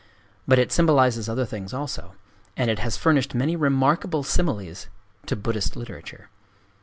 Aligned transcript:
But 0.47 0.57
it 0.57 0.71
symbolizes 0.71 1.29
other 1.29 1.45
things 1.45 1.75
also; 1.75 2.15
and 2.57 2.71
it 2.71 2.79
has 2.79 2.97
furnished 2.97 3.35
many 3.35 3.55
remarkable 3.55 4.23
similes 4.23 4.87
to 5.27 5.35
Buddhist 5.35 5.75
literature. 5.75 6.31